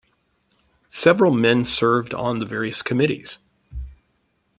Several 0.89 1.31
men 1.31 1.63
served 1.63 2.11
on 2.15 2.39
the 2.39 2.45
various 2.47 2.81
committees. 2.81 3.37